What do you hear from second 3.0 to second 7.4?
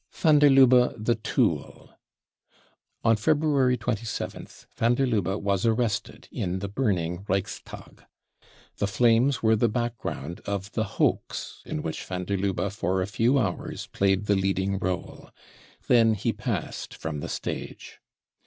On February 27th van der Lubbe was arrested in the burning